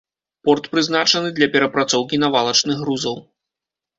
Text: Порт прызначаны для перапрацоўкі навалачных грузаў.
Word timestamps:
Порт 0.47 0.69
прызначаны 0.75 1.29
для 1.39 1.49
перапрацоўкі 1.57 2.21
навалачных 2.25 2.75
грузаў. 2.87 3.21